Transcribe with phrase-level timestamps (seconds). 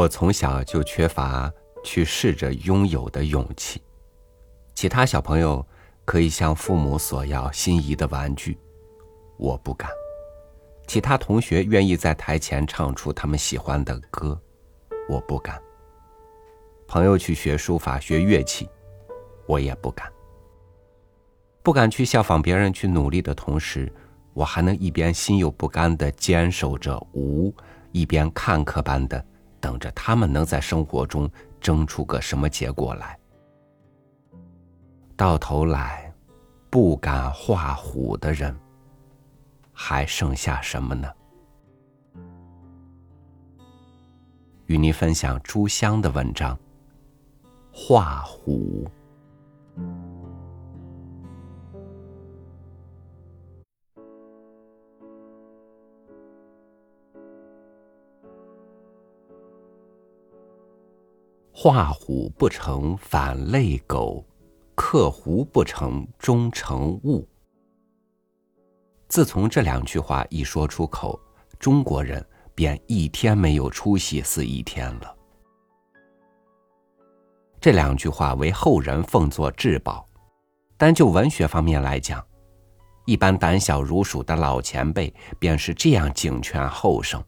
[0.00, 1.52] 我从小就缺乏
[1.84, 3.82] 去试着拥有的勇气。
[4.74, 5.66] 其他小朋友
[6.06, 8.56] 可以向父母索要心仪的玩具，
[9.36, 9.90] 我不敢；
[10.86, 14.40] 其他同学愿意在台前唱出他们喜欢的歌，
[15.06, 15.60] 我不敢。
[16.88, 18.66] 朋友去学书法、学乐器，
[19.44, 20.10] 我也不敢。
[21.62, 23.92] 不敢去效仿别人去努力的同时，
[24.32, 27.54] 我还能一边心有不甘的坚守着无，
[27.92, 29.22] 一边看客般的
[29.60, 33.18] 等着他们能在生活中争出个什么结果来。
[35.16, 36.12] 到头来，
[36.70, 38.58] 不敢画虎的人，
[39.72, 41.08] 还剩下什么呢？
[44.66, 46.56] 与您分享朱香的文章
[47.72, 48.84] 《画虎》。
[61.52, 64.24] 画虎不成反类狗。
[64.82, 67.28] 刻狐不成终成物。
[69.08, 71.20] 自从这两句话一说出口，
[71.58, 75.14] 中国人便一天没有出息似一天了。
[77.60, 80.06] 这两句话为后人奉作至宝，
[80.78, 82.26] 单就文学方面来讲，
[83.04, 87.22] 一般胆小如鼠的老前辈便是这样警劝后生：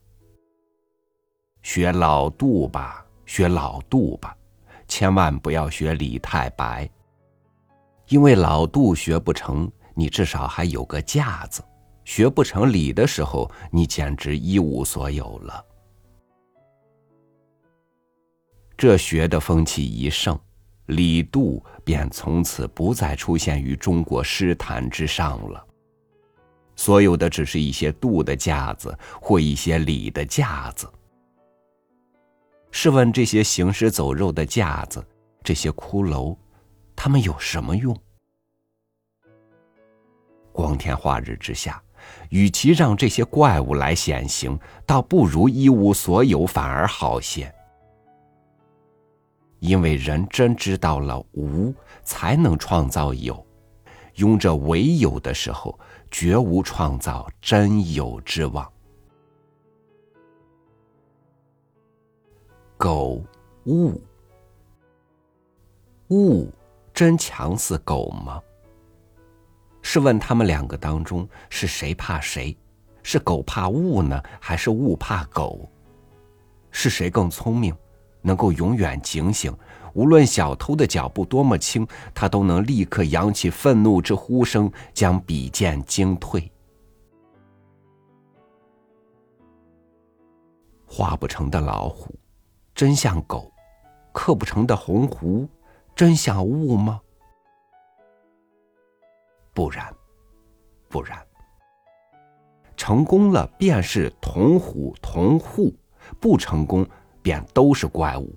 [1.63, 4.37] 学老杜吧，学老杜吧，
[4.89, 6.89] 千万不要学李太白。
[8.09, 11.63] 因为老杜学不成，你至少还有个架子；
[12.05, 15.65] 学不成李的时候，你简直一无所有了。
[18.77, 20.39] 这学的风气一盛，
[20.87, 25.65] 李杜便从此不再出现于中国诗坛之上了。
[26.75, 30.91] 所有的只是一些杜的架子或一些李的架子。
[32.75, 35.07] 试问这些行尸走肉的架子，
[35.45, 36.37] 这些骷髅？
[36.97, 37.97] 他们有什么用？
[40.53, 41.81] 光天化日之下，
[42.31, 47.55] 与其让这些怪物来显形，倒不如一无所有，反而好些。
[49.61, 51.73] 因为人真知道了无，
[52.03, 53.47] 才能创造有。
[54.17, 55.79] 拥着唯有的时候，
[56.11, 58.71] 绝无创造真有之望。
[62.83, 63.23] 狗
[63.67, 64.03] 物
[66.09, 66.51] 物。
[66.93, 68.43] 真强似狗吗？
[69.83, 72.57] 试问他们两个当中是谁怕谁？
[73.05, 75.71] 是狗怕物呢，还是物怕狗？
[76.73, 77.73] 是谁更聪明，
[78.21, 79.57] 能够永远警醒？
[79.95, 86.51] 无论小偷的脚步多么轻，他都能立刻扬起愤怒之呼声，将笔剑惊退。
[90.85, 92.13] 画不成的老虎，
[92.75, 93.53] 真像狗；
[94.13, 95.49] 刻不成的鸿鹄。
[95.95, 97.01] 真像雾吗？
[99.53, 99.95] 不然，
[100.89, 101.25] 不然。
[102.77, 105.73] 成功了便是同虎同户，
[106.19, 106.85] 不成功
[107.23, 108.35] 便都是怪物。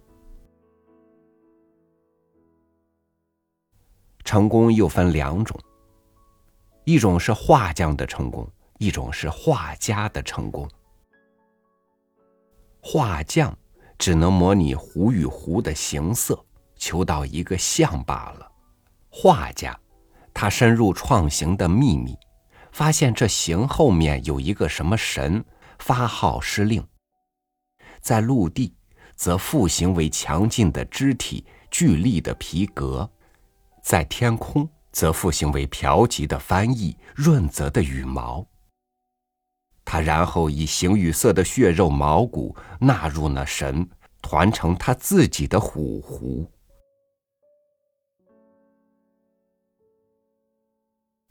[4.25, 5.57] 成功又分两种，
[6.83, 8.45] 一种是画匠的成功，
[8.79, 10.69] 一种是画家的成功。
[12.81, 13.57] 画匠
[13.97, 16.43] 只能模拟湖与湖的形色。
[16.77, 18.51] 求到一个像罢了。
[19.09, 19.79] 画家，
[20.33, 22.15] 他深入创形的秘密，
[22.73, 25.43] 发现这形后面有一个什么神，
[25.79, 26.85] 发号施令。
[28.01, 28.75] 在陆地，
[29.15, 33.09] 则复形为强劲的肢体、巨力的皮革；
[33.81, 38.45] 在天空，则复形为飘极的翻译、润泽的羽毛。
[39.99, 43.87] 然后以形与色的血肉毛骨纳入那神，
[44.21, 46.49] 团成他自己的虎狐。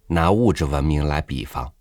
[0.06, 1.72] 拿物质文明来比方，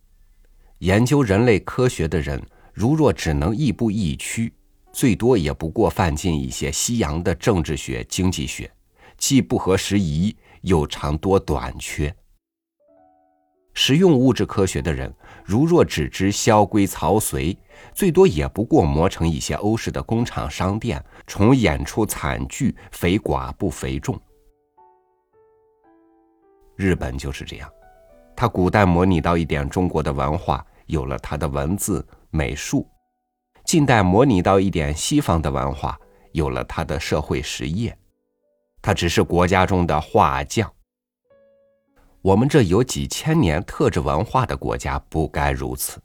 [0.80, 2.42] 研究人类科学的人，
[2.74, 4.54] 如若只能亦步亦趋，
[4.92, 8.72] 最多也不过犯进一些西洋的政治学、经济学，
[9.18, 12.16] 既不合时宜，又常多短缺。
[13.74, 17.58] 实用物质科学的人，如若只知萧规曹随，
[17.94, 24.20] 最多也不过磨成一些欧式的工厂、商店，重演出惨剧，肥寡不肥众。
[26.76, 27.70] 日本就是这样。
[28.36, 32.88] 他古代模拟到一点中国的文化，有了他的文字美术；
[33.64, 36.00] 近代模拟到一点西方的文化，
[36.32, 37.96] 有了他的社会实业。
[38.82, 40.72] 他只是国家中的画匠。
[42.24, 46.00] 我们这有几千年特质文化的国家不该如此，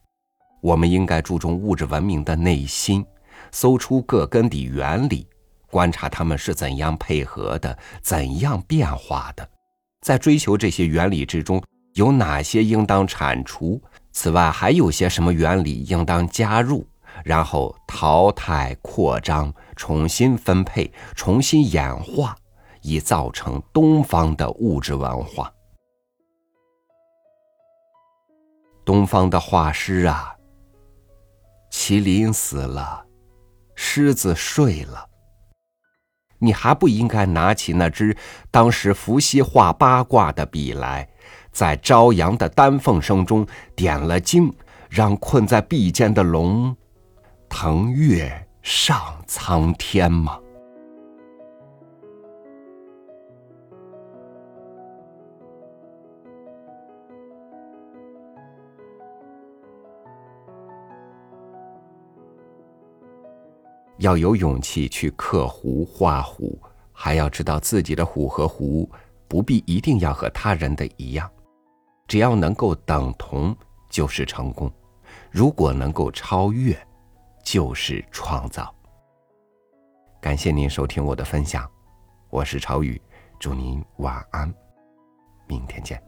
[0.61, 3.07] 我们应该注重物质文明的内心，
[3.53, 5.29] 搜出各根底原理，
[5.71, 9.49] 观察它们是怎样配合的，怎样变化的，
[10.01, 11.63] 在追求这些原理之中
[11.95, 13.81] 有哪些应当铲除，
[14.11, 16.85] 此外还有些什么原理应当加入，
[17.23, 22.35] 然后淘汰、扩张、重新分配、重新演化，
[22.83, 25.49] 以造成东方的物质文化。
[28.89, 30.35] 东方的画师啊，
[31.71, 33.05] 麒麟死了，
[33.75, 35.05] 狮子睡了。
[36.39, 38.17] 你还不应该拿起那支
[38.51, 41.07] 当时伏羲画八卦的笔来，
[41.53, 43.47] 在朝阳的丹凤声中
[43.77, 44.51] 点了睛，
[44.89, 46.75] 让困在壁间的龙
[47.47, 50.41] 腾跃上苍天吗？
[63.99, 66.61] 要有勇气去刻壶画壶，
[66.93, 68.89] 还要知道自己的壶和壶
[69.27, 71.29] 不必一定要和他人的一样，
[72.07, 73.57] 只要能够等同
[73.91, 74.73] 就是成功。
[75.31, 76.77] 如果能够超越，
[77.45, 78.75] 就是创造。
[80.21, 81.69] 感谢您收听我的分享，
[82.31, 83.01] 我是朝雨，
[83.39, 84.53] 祝您晚安，
[85.47, 86.08] 明天见。